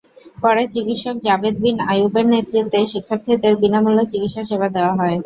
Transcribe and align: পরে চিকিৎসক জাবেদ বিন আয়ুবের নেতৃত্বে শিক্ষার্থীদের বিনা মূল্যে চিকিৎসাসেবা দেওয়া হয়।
পরে 0.41 0.63
চিকিৎসক 0.73 1.15
জাবেদ 1.25 1.55
বিন 1.63 1.77
আয়ুবের 1.91 2.25
নেতৃত্বে 2.27 2.79
শিক্ষার্থীদের 2.93 3.53
বিনা 3.61 3.79
মূল্যে 3.83 4.05
চিকিৎসাসেবা 4.11 4.67
দেওয়া 4.75 4.93
হয়। 4.99 5.17